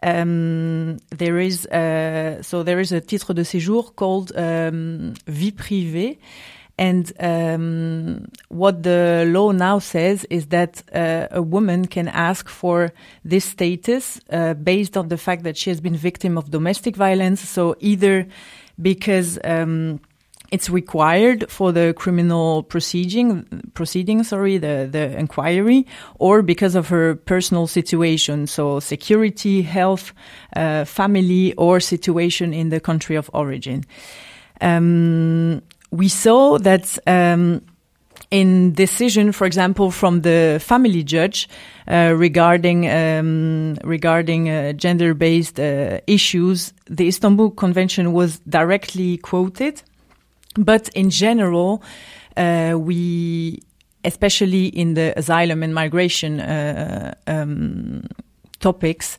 Um, 0.00 0.98
there 1.10 1.40
is 1.40 1.66
uh, 1.66 2.40
so 2.40 2.62
there 2.62 2.78
is 2.78 2.92
a 2.92 3.00
titre 3.00 3.34
de 3.34 3.42
séjour 3.42 3.96
called 3.96 4.30
um, 4.36 5.12
vie 5.26 5.50
privée, 5.50 6.18
and 6.78 7.12
um, 7.18 8.28
what 8.48 8.84
the 8.84 9.24
law 9.26 9.50
now 9.50 9.80
says 9.80 10.24
is 10.30 10.46
that 10.46 10.82
uh, 10.94 11.26
a 11.32 11.42
woman 11.42 11.86
can 11.86 12.06
ask 12.06 12.48
for 12.48 12.92
this 13.24 13.44
status 13.44 14.20
uh, 14.30 14.54
based 14.54 14.96
on 14.96 15.08
the 15.08 15.18
fact 15.18 15.42
that 15.42 15.56
she 15.56 15.70
has 15.70 15.80
been 15.80 15.96
victim 15.96 16.38
of 16.38 16.52
domestic 16.52 16.94
violence. 16.94 17.40
So 17.40 17.74
either 17.80 18.28
because 18.80 19.40
um, 19.42 20.00
it's 20.52 20.70
required 20.70 21.50
for 21.50 21.72
the 21.72 21.94
criminal 21.94 22.62
proceeding, 22.62 23.70
proceeding, 23.74 24.22
sorry, 24.22 24.58
the, 24.58 24.88
the 24.90 25.18
inquiry, 25.18 25.84
or 26.20 26.42
because 26.42 26.76
of 26.76 26.88
her 26.88 27.16
personal 27.16 27.66
situation, 27.66 28.46
so 28.46 28.78
security, 28.78 29.62
health, 29.62 30.12
uh, 30.54 30.84
family, 30.84 31.54
or 31.54 31.80
situation 31.80 32.54
in 32.54 32.68
the 32.68 32.78
country 32.78 33.16
of 33.16 33.28
origin. 33.34 33.84
Um, 34.60 35.62
we 35.90 36.08
saw 36.08 36.58
that 36.58 36.98
um, 37.06 37.62
in 38.30 38.74
decision, 38.74 39.32
for 39.32 39.46
example, 39.46 39.90
from 39.90 40.20
the 40.22 40.60
family 40.62 41.02
judge 41.02 41.48
uh, 41.86 42.14
regarding 42.16 42.88
um, 42.88 43.74
regarding 43.84 44.50
uh, 44.50 44.72
gender-based 44.72 45.58
uh, 45.58 46.00
issues, 46.06 46.72
the 46.86 47.08
Istanbul 47.08 47.50
Convention 47.50 48.12
was 48.12 48.38
directly 48.40 49.16
quoted, 49.18 49.82
but 50.56 50.88
in 50.90 51.10
general, 51.10 51.82
uh, 52.36 52.74
we, 52.78 53.62
especially 54.04 54.66
in 54.66 54.94
the 54.94 55.18
asylum 55.18 55.62
and 55.62 55.74
migration 55.74 56.40
uh, 56.40 57.14
um, 57.26 58.04
topics, 58.60 59.16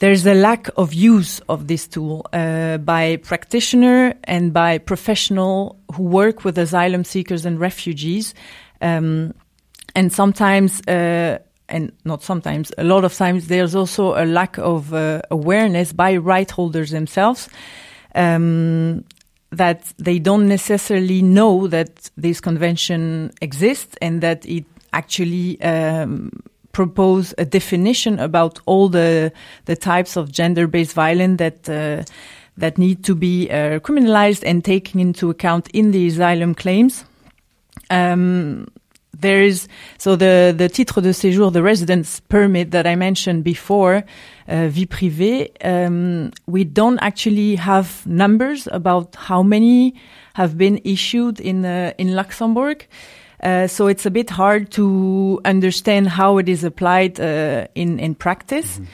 there's 0.00 0.26
a 0.26 0.34
lack 0.34 0.68
of 0.76 0.94
use 0.94 1.40
of 1.48 1.68
this 1.68 1.86
tool 1.86 2.26
uh, 2.32 2.78
by 2.78 3.16
practitioner 3.18 4.14
and 4.24 4.52
by 4.52 4.78
professional 4.78 5.78
who 5.94 6.02
work 6.04 6.42
with 6.42 6.56
asylum 6.58 7.04
seekers 7.04 7.44
and 7.44 7.60
refugees. 7.60 8.34
Um, 8.80 9.34
and 9.94 10.10
sometimes, 10.10 10.80
uh, 10.88 11.38
and 11.68 11.92
not 12.06 12.22
sometimes, 12.22 12.72
a 12.78 12.84
lot 12.84 13.04
of 13.04 13.14
times, 13.14 13.48
there's 13.48 13.74
also 13.74 14.14
a 14.14 14.24
lack 14.24 14.56
of 14.56 14.94
uh, 14.94 15.20
awareness 15.30 15.92
by 15.92 16.16
right 16.16 16.50
holders 16.50 16.90
themselves. 16.90 17.50
Um, 18.14 19.04
that 19.52 19.92
they 19.98 20.18
don't 20.18 20.48
necessarily 20.48 21.22
know 21.22 21.66
that 21.66 22.10
this 22.16 22.40
convention 22.40 23.32
exists 23.42 23.96
and 24.00 24.20
that 24.22 24.46
it 24.46 24.64
actually 24.92 25.60
um, 25.60 26.30
propose 26.72 27.34
a 27.38 27.44
definition 27.44 28.18
about 28.18 28.60
all 28.66 28.88
the 28.88 29.32
the 29.64 29.76
types 29.76 30.16
of 30.16 30.30
gender-based 30.30 30.94
violence 30.94 31.38
that 31.38 31.68
uh, 31.68 32.04
that 32.56 32.78
need 32.78 33.02
to 33.04 33.14
be 33.14 33.48
uh, 33.50 33.80
criminalized 33.80 34.42
and 34.44 34.64
taken 34.64 35.00
into 35.00 35.30
account 35.30 35.68
in 35.72 35.90
the 35.90 36.06
asylum 36.06 36.54
claims. 36.54 37.04
Um, 37.90 38.66
there 39.20 39.42
is 39.42 39.68
so 39.98 40.16
the 40.16 40.54
the 40.56 40.68
titre 40.68 41.00
de 41.00 41.12
séjour, 41.12 41.52
the 41.52 41.62
residence 41.62 42.20
permit 42.20 42.70
that 42.70 42.86
I 42.86 42.96
mentioned 42.96 43.44
before, 43.44 44.04
uh, 44.48 44.68
vie 44.68 44.86
privée. 44.86 45.50
Um, 45.62 46.30
we 46.46 46.64
don't 46.64 46.98
actually 47.00 47.56
have 47.56 48.06
numbers 48.06 48.68
about 48.70 49.16
how 49.16 49.42
many 49.42 49.94
have 50.34 50.56
been 50.56 50.80
issued 50.84 51.40
in 51.40 51.64
uh, 51.64 51.92
in 51.98 52.14
Luxembourg. 52.14 52.86
Uh, 53.42 53.66
so 53.66 53.86
it's 53.86 54.04
a 54.04 54.10
bit 54.10 54.30
hard 54.30 54.70
to 54.70 55.40
understand 55.44 56.08
how 56.08 56.38
it 56.38 56.48
is 56.48 56.64
applied 56.64 57.18
uh, 57.18 57.66
in 57.74 57.98
in 57.98 58.14
practice. 58.14 58.78
Mm-hmm. 58.78 58.84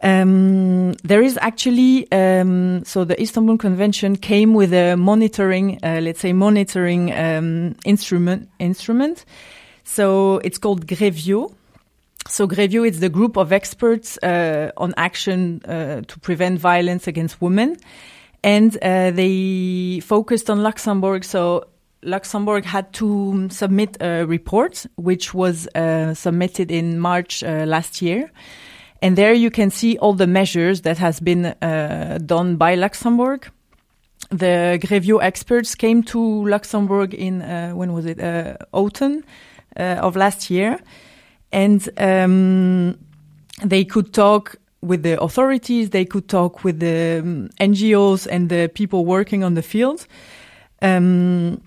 Um, 0.00 0.92
there 1.02 1.22
is 1.22 1.38
actually 1.40 2.06
um, 2.12 2.84
so 2.84 3.04
the 3.04 3.20
Istanbul 3.20 3.58
Convention 3.58 4.16
came 4.16 4.54
with 4.54 4.72
a 4.72 4.96
monitoring, 4.96 5.78
uh, 5.82 6.00
let's 6.00 6.20
say, 6.20 6.32
monitoring 6.32 7.12
um, 7.12 7.74
instrument. 7.84 8.48
Instrument. 8.58 9.24
So 9.84 10.38
it's 10.44 10.58
called 10.58 10.86
Grevio. 10.86 11.52
So 12.28 12.46
Grevio 12.46 12.86
is 12.86 13.00
the 13.00 13.08
group 13.08 13.36
of 13.36 13.52
experts 13.52 14.18
uh, 14.22 14.70
on 14.76 14.92
action 14.96 15.62
uh, 15.64 16.02
to 16.06 16.18
prevent 16.20 16.60
violence 16.60 17.06
against 17.08 17.40
women, 17.40 17.76
and 18.44 18.76
uh, 18.82 19.10
they 19.12 20.00
focused 20.00 20.50
on 20.50 20.62
Luxembourg. 20.62 21.24
So 21.24 21.64
Luxembourg 22.02 22.64
had 22.64 22.92
to 22.94 23.48
submit 23.50 23.96
a 24.00 24.24
report, 24.24 24.86
which 24.96 25.34
was 25.34 25.66
uh, 25.74 26.14
submitted 26.14 26.70
in 26.70 26.98
March 26.98 27.42
uh, 27.42 27.64
last 27.66 28.00
year. 28.02 28.30
And 29.00 29.16
there 29.16 29.32
you 29.32 29.50
can 29.50 29.70
see 29.70 29.96
all 29.98 30.12
the 30.12 30.26
measures 30.26 30.82
that 30.82 30.98
has 30.98 31.20
been 31.20 31.46
uh, 31.46 32.18
done 32.24 32.56
by 32.56 32.74
Luxembourg. 32.74 33.48
The 34.30 34.78
Grevio 34.82 35.22
experts 35.22 35.74
came 35.74 36.02
to 36.04 36.18
Luxembourg 36.46 37.14
in, 37.14 37.42
uh, 37.42 37.70
when 37.70 37.92
was 37.92 38.06
it, 38.06 38.20
uh, 38.20 38.56
autumn 38.72 39.24
uh, 39.78 40.00
of 40.00 40.16
last 40.16 40.50
year. 40.50 40.78
And 41.52 41.88
um, 41.96 42.98
they 43.64 43.84
could 43.84 44.12
talk 44.12 44.56
with 44.80 45.02
the 45.02 45.20
authorities, 45.20 45.90
they 45.90 46.04
could 46.04 46.28
talk 46.28 46.62
with 46.62 46.80
the 46.80 47.20
um, 47.20 47.48
NGOs 47.60 48.26
and 48.30 48.48
the 48.48 48.68
people 48.72 49.04
working 49.04 49.42
on 49.42 49.54
the 49.54 49.62
field. 49.62 50.06
Um, 50.82 51.60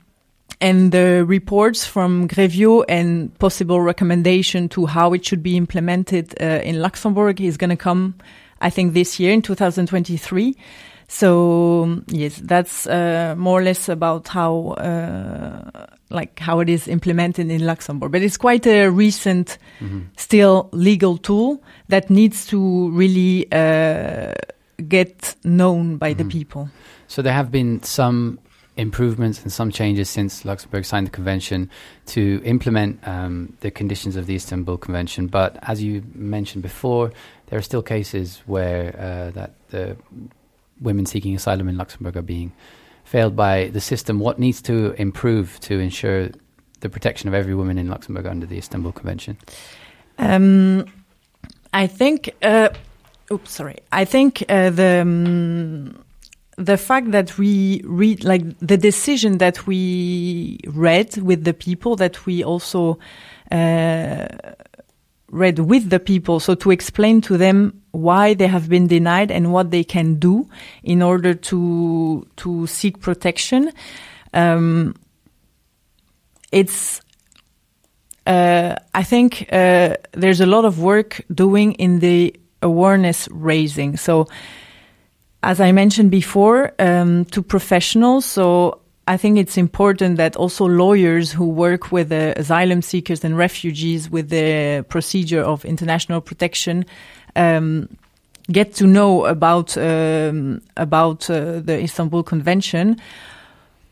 and 0.62 0.92
the 0.92 1.26
reports 1.26 1.86
from 1.86 2.28
Grevio 2.28 2.84
and 2.88 3.38
possible 3.40 3.82
recommendation 3.82 4.70
to 4.70 4.86
how 4.86 5.14
it 5.14 5.26
should 5.26 5.42
be 5.44 5.58
implemented 5.58 6.34
uh, 6.40 6.62
in 6.64 6.80
Luxembourg 6.82 7.42
is 7.42 7.58
going 7.58 7.72
to 7.72 7.76
come 7.84 8.14
I 8.62 8.70
think 8.70 8.94
this 8.94 9.20
year 9.20 9.34
in 9.34 9.42
2023. 9.42 10.56
So 11.08 12.02
yes, 12.08 12.40
that's 12.44 12.88
uh, 12.88 13.36
more 13.38 13.60
or 13.60 13.64
less 13.64 13.90
about 13.90 14.28
how 14.30 14.76
uh, 14.78 15.88
like 16.10 16.40
how 16.40 16.60
it 16.62 16.70
is 16.70 16.88
implemented 16.88 17.50
in 17.50 17.66
Luxembourg. 17.66 18.12
But 18.12 18.22
it's 18.22 18.38
quite 18.38 18.66
a 18.68 18.88
recent, 18.88 19.58
Mm-hmm. 19.82 20.00
still 20.16 20.70
legal 20.72 21.18
tool 21.18 21.62
that 21.90 22.10
needs 22.10 22.46
to 22.48 22.92
really 22.92 23.48
uh, 23.52 24.34
get 24.88 25.36
known 25.44 25.98
by 25.98 26.14
the 26.14 26.24
Mhm. 26.24 26.30
people. 26.32 26.70
So 27.08 27.22
there 27.22 27.34
have 27.34 27.50
been 27.52 27.82
some 27.84 28.38
improvements 28.82 29.42
and 29.44 29.52
some 29.52 29.72
changes 29.72 30.10
since 30.10 30.44
Luxembourg 30.44 30.84
signed 30.86 31.08
the 31.08 31.12
convention 31.12 31.70
to 32.08 32.42
implement 32.44 33.00
um, 33.08 33.56
the 33.62 33.70
conditions 33.70 34.16
of 34.16 34.26
the 34.26 34.36
Istanbul 34.36 34.78
Convention. 34.78 35.28
But 35.28 35.58
as 35.62 35.84
you 35.84 36.04
mentioned 36.16 36.64
before, 36.64 37.12
there 37.48 37.60
are 37.60 37.62
still 37.62 37.84
cases 37.84 38.42
where 38.48 38.96
uh, 38.98 39.32
that 39.32 39.52
the 39.70 39.96
women 40.82 41.06
seeking 41.06 41.36
asylum 41.36 41.70
in 41.70 41.78
Luxembourg 41.78 42.18
are 42.18 42.24
being 42.24 42.52
failed 43.04 43.36
by 43.36 43.68
the 43.68 43.82
system. 43.82 44.20
What 44.20 44.40
needs 44.40 44.62
to 44.64 44.94
improve 44.94 45.60
to 45.62 45.80
ensure 45.80 46.30
the 46.80 46.90
protection 46.90 47.28
of 47.28 47.36
every 47.36 47.54
woman 47.54 47.78
in 47.78 47.88
Luxembourg 47.88 48.26
under 48.26 48.48
the 48.48 48.58
Istanbul 48.58 48.94
Convention? 48.94 49.38
Um, 50.18 50.86
I 51.72 51.86
think. 51.88 52.34
Uh, 52.42 52.70
oops, 53.32 53.52
sorry. 53.52 53.78
I 53.92 54.06
think 54.06 54.44
uh, 54.50 54.72
the 54.72 55.02
um, 55.02 56.04
the 56.66 56.78
fact 56.78 57.12
that 57.12 57.38
we 57.38 57.82
read, 57.86 58.24
like 58.24 58.58
the 58.60 58.78
decision 58.78 59.40
that 59.40 59.66
we 59.66 60.60
read 60.68 61.18
with 61.18 61.44
the 61.44 61.54
people, 61.54 61.96
that 61.96 62.26
we 62.26 62.44
also 62.44 63.00
uh, 63.52 64.28
read 65.32 65.60
with 65.60 65.90
the 65.90 66.00
people, 66.00 66.40
so 66.40 66.56
to 66.56 66.72
explain 66.72 67.22
to 67.22 67.38
them 67.38 67.82
why 67.92 68.34
they 68.34 68.48
have 68.48 68.70
been 68.70 68.88
denied 68.88 69.32
and 69.32 69.52
what 69.52 69.72
they 69.72 69.84
can 69.84 70.16
do 70.16 70.48
in 70.84 71.02
order 71.02 71.34
to 71.34 72.28
to 72.38 72.68
seek 72.68 73.00
protection. 73.00 73.72
Um, 74.34 74.96
it's 76.52 77.02
uh, 78.28 78.76
I 78.94 79.04
think 79.04 79.48
uh, 79.52 79.96
there's 80.12 80.42
a 80.42 80.46
lot 80.46 80.66
of 80.66 80.80
work 80.80 81.22
doing 81.34 81.74
in 81.74 82.00
the 82.00 82.36
awareness 82.62 83.28
raising. 83.32 83.98
So, 83.98 84.28
as 85.44 85.60
I 85.60 85.72
mentioned 85.72 86.12
before, 86.12 86.74
um, 86.80 87.26
to 87.26 87.42
professionals. 87.42 88.26
So, 88.26 88.82
I 89.08 89.18
think 89.18 89.38
it's 89.38 89.58
important 89.58 90.18
that 90.18 90.36
also 90.36 90.66
lawyers 90.66 91.32
who 91.32 91.50
work 91.50 91.92
with 91.92 92.10
the 92.10 92.34
asylum 92.38 92.82
seekers 92.82 93.24
and 93.24 93.36
refugees 93.36 94.10
with 94.10 94.30
the 94.30 94.86
procedure 94.88 95.42
of 95.42 95.66
international 95.66 96.22
protection 96.22 96.86
um, 97.36 97.90
get 98.52 98.74
to 98.76 98.88
know 98.88 99.26
about 99.26 99.76
um, 99.78 100.62
about 100.78 101.30
uh, 101.30 101.60
the 101.60 101.82
Istanbul 101.82 102.24
Convention. 102.24 103.02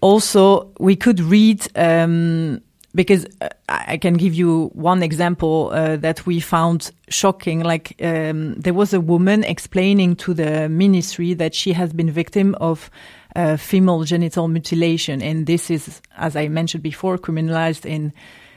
Also, 0.01 0.71
we 0.79 0.95
could 0.95 1.19
read 1.19 1.67
um, 1.75 2.61
because 2.95 3.25
uh, 3.41 3.49
I 3.67 3.97
can 3.97 4.15
give 4.15 4.33
you 4.33 4.69
one 4.73 5.03
example 5.03 5.69
uh, 5.73 5.97
that 5.97 6.25
we 6.25 6.39
found 6.39 6.91
shocking. 7.09 7.61
Like 7.61 7.95
um, 8.01 8.55
there 8.55 8.73
was 8.73 8.93
a 8.93 8.99
woman 8.99 9.43
explaining 9.43 10.15
to 10.17 10.33
the 10.33 10.67
ministry 10.69 11.33
that 11.35 11.53
she 11.53 11.73
has 11.73 11.93
been 11.93 12.09
victim 12.09 12.55
of 12.55 12.89
uh, 13.35 13.57
female 13.57 14.03
genital 14.03 14.47
mutilation, 14.47 15.21
and 15.21 15.45
this 15.45 15.69
is, 15.69 16.01
as 16.17 16.35
I 16.35 16.47
mentioned 16.47 16.81
before, 16.81 17.17
criminalized 17.17 17.85
in 17.85 18.11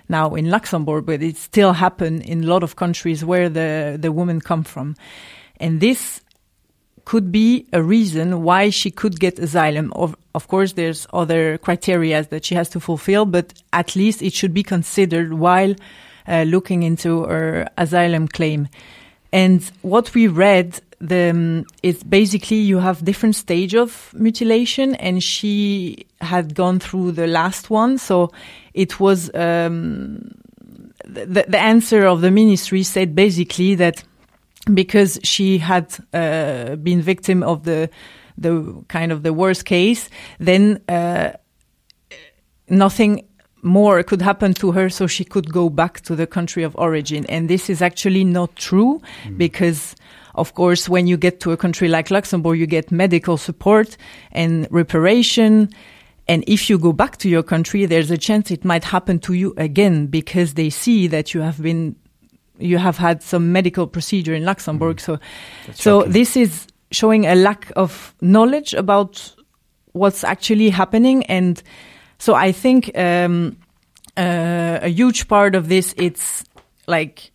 now 0.08 0.34
in 0.34 0.50
Luxembourg, 0.50 1.06
but 1.06 1.22
it 1.22 1.36
still 1.36 1.72
happen 1.74 2.22
in 2.22 2.44
a 2.44 2.46
lot 2.46 2.62
of 2.62 2.76
countries 2.76 3.24
where 3.24 3.48
the 3.50 3.98
the 4.00 4.10
women 4.10 4.40
come 4.40 4.64
from, 4.64 4.96
and 5.60 5.80
this 5.80 6.21
could 7.04 7.32
be 7.32 7.66
a 7.72 7.82
reason 7.82 8.42
why 8.42 8.70
she 8.70 8.90
could 8.90 9.18
get 9.18 9.38
asylum. 9.38 9.92
Of, 9.94 10.16
of 10.34 10.48
course, 10.48 10.74
there's 10.74 11.06
other 11.12 11.58
criteria 11.58 12.22
that 12.24 12.44
she 12.44 12.54
has 12.54 12.68
to 12.70 12.80
fulfill, 12.80 13.26
but 13.26 13.52
at 13.72 13.96
least 13.96 14.22
it 14.22 14.32
should 14.32 14.54
be 14.54 14.62
considered 14.62 15.34
while 15.34 15.74
uh, 16.28 16.44
looking 16.44 16.82
into 16.82 17.24
her 17.24 17.68
asylum 17.76 18.28
claim. 18.28 18.68
And 19.32 19.62
what 19.82 20.14
we 20.14 20.28
read 20.28 20.80
the, 21.00 21.30
um, 21.30 21.64
is 21.82 22.02
basically 22.04 22.58
you 22.58 22.78
have 22.78 23.04
different 23.04 23.34
stage 23.34 23.74
of 23.74 24.12
mutilation, 24.14 24.94
and 24.96 25.22
she 25.22 26.06
had 26.20 26.54
gone 26.54 26.78
through 26.78 27.12
the 27.12 27.26
last 27.26 27.70
one, 27.70 27.98
so 27.98 28.30
it 28.74 29.00
was 29.00 29.34
um, 29.34 30.30
the, 31.04 31.44
the 31.48 31.58
answer 31.58 32.06
of 32.06 32.20
the 32.20 32.30
ministry 32.30 32.82
said 32.82 33.14
basically 33.14 33.74
that 33.74 34.04
because 34.72 35.18
she 35.22 35.58
had 35.58 35.96
uh, 36.12 36.76
been 36.76 37.02
victim 37.02 37.42
of 37.42 37.64
the 37.64 37.90
the 38.38 38.82
kind 38.88 39.12
of 39.12 39.22
the 39.22 39.32
worst 39.32 39.64
case, 39.66 40.08
then 40.38 40.80
uh, 40.88 41.32
nothing 42.68 43.26
more 43.62 44.02
could 44.02 44.22
happen 44.22 44.54
to 44.54 44.72
her, 44.72 44.88
so 44.88 45.06
she 45.06 45.24
could 45.24 45.52
go 45.52 45.68
back 45.68 46.00
to 46.00 46.16
the 46.16 46.26
country 46.26 46.62
of 46.62 46.74
origin. 46.76 47.26
And 47.26 47.48
this 47.48 47.68
is 47.70 47.82
actually 47.82 48.24
not 48.24 48.54
true 48.56 49.00
because. 49.36 49.94
Of 50.34 50.54
course, 50.54 50.88
when 50.88 51.06
you 51.06 51.18
get 51.18 51.40
to 51.40 51.52
a 51.52 51.58
country 51.58 51.88
like 51.88 52.10
Luxembourg, 52.10 52.58
you 52.58 52.66
get 52.66 52.90
medical 52.90 53.36
support 53.36 53.98
and 54.30 54.66
reparation. 54.70 55.68
And 56.26 56.42
if 56.46 56.70
you 56.70 56.78
go 56.78 56.94
back 56.94 57.18
to 57.18 57.28
your 57.28 57.42
country, 57.42 57.84
there's 57.84 58.10
a 58.10 58.16
chance 58.16 58.50
it 58.50 58.64
might 58.64 58.84
happen 58.84 59.18
to 59.18 59.34
you 59.34 59.52
again 59.58 60.06
because 60.06 60.54
they 60.54 60.70
see 60.70 61.06
that 61.08 61.34
you 61.34 61.42
have 61.42 61.60
been 61.60 61.96
you 62.58 62.78
have 62.78 62.96
had 62.98 63.22
some 63.22 63.52
medical 63.52 63.86
procedure 63.86 64.34
in 64.34 64.44
Luxembourg. 64.44 65.00
So, 65.00 65.18
That's 65.66 65.82
so 65.82 66.00
shocking. 66.00 66.12
this 66.12 66.36
is 66.36 66.66
showing 66.90 67.26
a 67.26 67.34
lack 67.34 67.72
of 67.76 68.14
knowledge 68.20 68.74
about 68.74 69.34
what's 69.92 70.24
actually 70.24 70.70
happening, 70.70 71.24
and 71.26 71.62
so 72.18 72.34
I 72.34 72.52
think 72.52 72.96
um, 72.96 73.56
uh, 74.16 74.78
a 74.82 74.88
huge 74.88 75.28
part 75.28 75.54
of 75.54 75.68
this 75.68 75.94
it's 75.96 76.44
like 76.86 77.32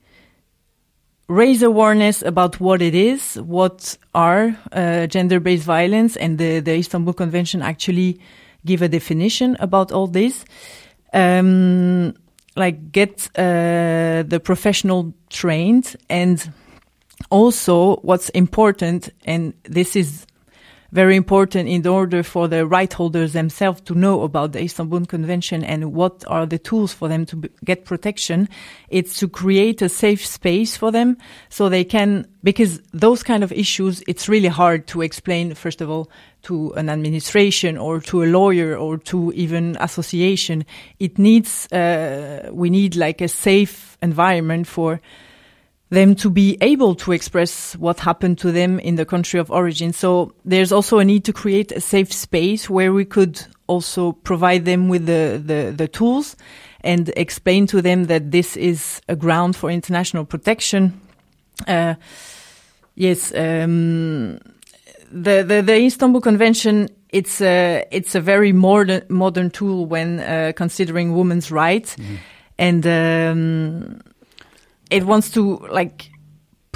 raise 1.28 1.62
awareness 1.62 2.22
about 2.22 2.60
what 2.60 2.82
it 2.82 2.96
is, 2.96 3.36
what 3.36 3.98
are 4.14 4.58
uh, 4.72 5.08
gender-based 5.08 5.66
violence, 5.66 6.16
and 6.16 6.38
the 6.38 6.60
the 6.62 6.76
Istanbul 6.78 7.14
Convention 7.14 7.62
actually 7.62 8.20
give 8.66 8.82
a 8.82 8.88
definition 8.88 9.58
about 9.60 9.92
all 9.92 10.08
this. 10.08 10.46
Um, 11.14 12.14
like 12.58 12.92
get 12.92 13.30
uh, 13.38 14.24
the 14.28 14.42
professional 14.44 15.14
trained. 15.30 15.96
And 16.10 16.52
also 17.30 17.96
what's 17.98 18.30
important 18.30 19.10
and 19.26 19.54
this 19.64 19.96
is 19.96 20.27
very 20.92 21.16
important 21.16 21.68
in 21.68 21.86
order 21.86 22.24
for 22.24 22.48
the 22.48 22.66
right 22.66 22.92
holders 22.92 23.34
themselves 23.34 23.82
to 23.82 23.94
know 23.94 24.22
about 24.22 24.54
the 24.54 24.64
Istanbul 24.64 25.06
Convention 25.06 25.64
and 25.64 25.94
what 25.94 26.24
are 26.28 26.46
the 26.46 26.58
tools 26.58 26.94
for 26.94 27.08
them 27.08 27.26
to 27.26 27.36
b- 27.36 27.50
get 27.64 27.86
protection. 27.86 28.48
It's 28.90 29.20
to 29.20 29.28
create 29.28 29.82
a 29.82 29.90
safe 29.90 30.26
space 30.26 30.78
for 30.78 30.92
them 30.92 31.18
so 31.50 31.70
they 31.70 31.84
can, 31.84 32.26
because 32.44 32.82
those 32.94 33.24
kind 33.24 33.44
of 33.44 33.52
issues, 33.52 34.02
it's 34.08 34.30
really 34.30 34.48
hard 34.48 34.88
to 34.88 35.02
explain, 35.02 35.54
first 35.56 35.82
of 35.82 35.90
all, 35.90 36.10
to 36.44 36.72
an 36.74 36.90
administration 36.90 37.78
or 37.78 38.00
to 38.00 38.24
a 38.24 38.26
lawyer 38.26 38.78
or 38.78 38.98
to 38.98 39.34
even 39.34 39.76
association. 39.80 40.66
It 41.00 41.20
needs, 41.20 41.72
uh, 41.72 42.50
we 42.54 42.70
need 42.70 42.96
like 42.96 43.20
a 43.22 43.28
safe 43.28 43.98
environment 44.02 44.68
for 44.68 45.02
them 45.90 46.16
to 46.16 46.30
be 46.30 46.58
able 46.62 46.96
to 46.96 47.12
express 47.14 47.76
what 47.78 48.00
happened 48.00 48.38
to 48.40 48.52
them 48.52 48.80
in 48.80 48.96
the 48.96 49.06
country 49.06 49.40
of 49.40 49.50
origin. 49.50 49.94
So 49.94 50.34
there's 50.44 50.72
also 50.72 51.00
a 51.00 51.06
need 51.06 51.24
to 51.26 51.34
create 51.34 51.72
a 51.72 51.80
safe 51.80 52.12
space 52.12 52.70
where 52.70 52.92
we 52.92 53.06
could 53.06 53.42
also 53.68 54.12
provide 54.12 54.66
them 54.66 54.90
with 54.90 55.06
the, 55.06 55.42
the, 55.44 55.74
the 55.76 55.88
tools 55.88 56.36
and 56.82 57.10
explain 57.16 57.68
to 57.68 57.82
them 57.82 58.06
that 58.06 58.32
this 58.32 58.58
is 58.58 59.02
a 59.08 59.16
ground 59.16 59.56
for 59.56 59.70
international 59.70 60.26
protection. 60.26 61.00
Uh, 61.68 61.96
yes, 62.96 63.34
um, 63.34 64.40
the, 65.10 65.44
the, 65.44 65.64
the 65.66 65.86
Istanbul 65.86 66.22
Convention, 66.22 66.90
it's 67.10 67.42
a, 67.42 67.86
it's 67.92 68.14
a 68.14 68.22
very 68.22 68.52
modern, 68.52 69.04
modern 69.08 69.50
tool 69.50 69.86
when 69.86 70.20
uh, 70.20 70.52
considering 70.56 71.16
women's 71.16 71.50
rights. 71.50 71.96
And 72.60 72.86
um, 72.88 74.02
it 74.90 75.06
wants 75.06 75.32
to 75.32 75.58
like 75.72 76.12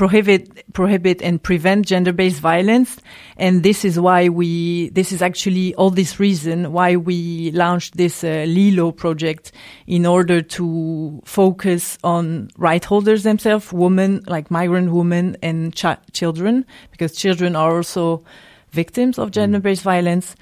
prohibit 0.02 0.74
prohibit 0.74 1.22
and 1.22 1.44
prevent 1.44 1.86
gender-based 1.86 2.40
violence. 2.40 2.98
And 3.38 3.62
this 3.62 3.86
is 3.86 4.00
why 4.00 4.30
we 4.30 4.90
this 4.90 5.12
is 5.12 5.22
actually 5.22 5.76
all 5.76 5.92
this 5.92 6.20
reason 6.20 6.72
why 6.72 6.96
we 6.96 7.52
launched 7.52 7.98
this 7.98 8.24
uh, 8.24 8.46
lilo 8.48 8.92
project 8.92 9.52
in 9.86 10.06
order 10.06 10.42
to 10.42 11.22
focus 11.24 12.00
on 12.04 12.50
right 12.58 12.84
holders 12.84 13.22
themselves 13.22 13.72
women 13.72 14.24
like 14.26 14.50
migrant 14.50 14.92
women 14.92 15.38
and 15.44 15.76
ch- 15.76 16.02
children 16.14 16.66
because 16.90 17.16
children 17.16 17.56
are 17.56 17.78
also 17.78 18.24
victims 18.72 19.20
of 19.20 19.30
gender-based 19.30 19.84
violence. 19.84 20.36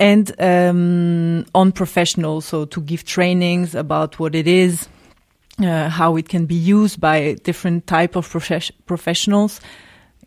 And 0.00 0.30
um, 0.38 1.46
on 1.54 1.72
professionals 1.72 2.44
so 2.44 2.66
to 2.66 2.80
give 2.82 3.04
trainings 3.04 3.74
about 3.74 4.18
what 4.20 4.34
it 4.34 4.46
is 4.46 4.86
uh, 5.60 5.88
how 5.88 6.16
it 6.16 6.28
can 6.28 6.46
be 6.46 6.54
used 6.54 7.00
by 7.00 7.34
different 7.44 7.86
type 7.86 8.16
of 8.16 8.26
profes- 8.28 8.72
professionals 8.86 9.60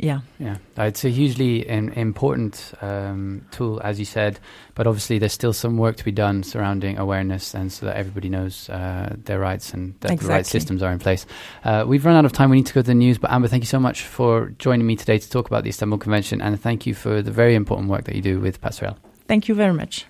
Yeah. 0.03 0.21
Yeah, 0.39 0.57
it's 0.77 1.05
a 1.05 1.09
hugely 1.09 1.61
im- 1.69 1.93
important 1.93 2.73
um, 2.81 3.41
tool, 3.51 3.79
as 3.83 3.99
you 3.99 4.05
said, 4.05 4.39
but 4.73 4.87
obviously 4.87 5.19
there's 5.19 5.33
still 5.33 5.53
some 5.53 5.77
work 5.77 5.95
to 5.97 6.03
be 6.03 6.11
done 6.11 6.41
surrounding 6.43 6.97
awareness 6.97 7.53
and 7.53 7.71
so 7.71 7.85
that 7.85 7.97
everybody 7.97 8.27
knows 8.27 8.67
uh, 8.69 9.15
their 9.25 9.37
rights 9.37 9.73
and 9.75 9.93
that 9.99 10.19
the 10.19 10.27
right 10.27 10.45
systems 10.45 10.81
are 10.81 10.91
in 10.91 10.97
place. 10.97 11.27
Uh, 11.63 11.83
we've 11.87 12.03
run 12.03 12.15
out 12.15 12.25
of 12.25 12.31
time. 12.31 12.49
We 12.49 12.57
need 12.57 12.65
to 12.65 12.73
go 12.73 12.81
to 12.81 12.87
the 12.87 12.95
news, 12.95 13.19
but 13.19 13.29
Amber, 13.31 13.47
thank 13.47 13.61
you 13.61 13.67
so 13.67 13.79
much 13.79 14.01
for 14.01 14.49
joining 14.57 14.87
me 14.87 14.95
today 14.95 15.19
to 15.19 15.29
talk 15.29 15.45
about 15.45 15.63
the 15.63 15.69
Istanbul 15.69 15.99
Convention, 15.99 16.41
and 16.41 16.59
thank 16.59 16.87
you 16.87 16.95
for 16.95 17.21
the 17.21 17.31
very 17.31 17.53
important 17.53 17.87
work 17.89 18.05
that 18.05 18.15
you 18.15 18.23
do 18.23 18.39
with 18.39 18.59
Passerelle. 18.59 18.97
Thank 19.27 19.47
you 19.47 19.53
very 19.53 19.73
much. 19.73 20.07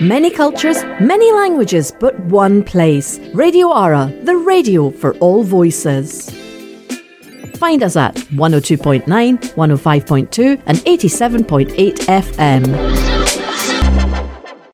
Many 0.00 0.30
cultures, 0.30 0.84
many 1.00 1.32
languages, 1.32 1.92
but 1.98 2.18
one 2.20 2.62
place. 2.62 3.18
Radio 3.34 3.72
Ara, 3.72 4.12
the 4.22 4.36
radio 4.36 4.90
for 4.90 5.14
all 5.16 5.42
voices. 5.42 6.30
Find 7.56 7.82
us 7.82 7.96
at 7.96 8.14
102.9, 8.14 9.04
105.2, 9.06 10.62
and 10.66 10.78
87.8 10.78 11.96
FM. 12.06 13.17